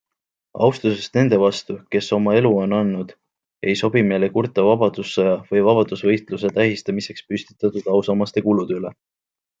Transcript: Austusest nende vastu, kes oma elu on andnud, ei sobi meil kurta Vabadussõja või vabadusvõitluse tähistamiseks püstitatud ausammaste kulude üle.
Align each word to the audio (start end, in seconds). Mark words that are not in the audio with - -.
Austusest 0.67 1.17
nende 1.17 1.37
vastu, 1.43 1.75
kes 1.95 2.07
oma 2.17 2.33
elu 2.39 2.51
on 2.61 2.73
andnud, 2.79 3.13
ei 3.69 3.77
sobi 3.83 4.03
meil 4.13 4.25
kurta 4.37 4.65
Vabadussõja 4.69 5.37
või 5.53 5.63
vabadusvõitluse 5.69 6.53
tähistamiseks 6.57 7.29
püstitatud 7.31 7.93
ausammaste 7.99 8.49
kulude 8.49 8.81
üle. 8.83 8.97